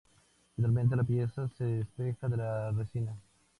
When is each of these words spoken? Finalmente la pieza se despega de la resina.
Finalmente 0.55 0.95
la 0.95 1.03
pieza 1.03 1.47
se 1.47 1.63
despega 1.63 2.27
de 2.27 2.37
la 2.37 2.71
resina. 2.71 3.15